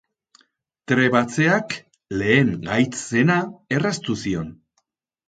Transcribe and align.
Trebatzeak 0.91 1.75
lehen 2.21 2.49
gaitz 2.71 2.97
zena 3.11 3.37
erraztu 3.77 4.17
zion. 4.25 4.49